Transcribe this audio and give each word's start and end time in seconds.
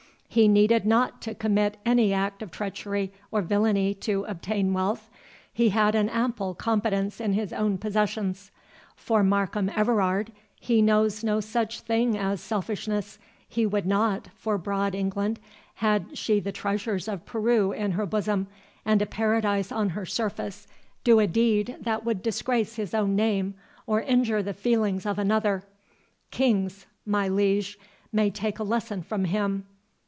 He 0.33 0.47
needed 0.47 0.85
not 0.85 1.21
to 1.23 1.35
commit 1.35 1.75
any 1.85 2.13
act 2.13 2.41
of 2.41 2.51
treachery 2.51 3.11
or 3.31 3.41
villany 3.41 3.93
to 3.95 4.23
obtain 4.23 4.71
wealth— 4.71 5.09
he 5.51 5.67
had 5.71 5.93
an 5.93 6.07
ample 6.07 6.55
competence 6.55 7.19
in 7.19 7.33
his 7.33 7.51
own 7.51 7.77
possessions. 7.77 8.49
For 8.95 9.23
Markham 9.25 9.69
Everard— 9.75 10.31
he 10.57 10.81
knows 10.81 11.21
no 11.21 11.41
such 11.41 11.81
thing 11.81 12.17
as 12.17 12.39
selfishness—he 12.39 13.65
would 13.65 13.85
not, 13.85 14.29
for 14.37 14.57
broad 14.57 14.95
England, 14.95 15.37
had 15.75 16.17
she 16.17 16.39
the 16.39 16.53
treasures 16.53 17.09
of 17.09 17.25
Peru 17.25 17.73
in 17.73 17.91
her 17.91 18.05
bosom, 18.05 18.47
and 18.85 19.01
a 19.01 19.05
paradise 19.05 19.69
on 19.69 19.89
her 19.89 20.05
surface, 20.05 20.65
do 21.03 21.19
a 21.19 21.27
deed 21.27 21.75
that 21.81 22.05
would 22.05 22.21
disgrace 22.23 22.75
his 22.77 22.93
own 22.93 23.17
name, 23.17 23.53
or 23.85 23.99
injure 24.01 24.41
the 24.41 24.53
feelings 24.53 25.05
of 25.05 25.19
another—Kings, 25.19 26.85
my 27.05 27.27
liege, 27.27 27.77
may 28.13 28.29
take 28.29 28.59
a 28.59 28.63
lesson 28.63 29.03
from 29.03 29.25
him. 29.25 29.65